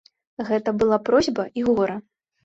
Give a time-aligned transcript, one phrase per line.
[0.47, 1.99] Гэта была просьба і гора.